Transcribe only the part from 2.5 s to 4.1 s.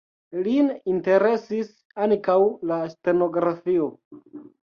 la stenografio.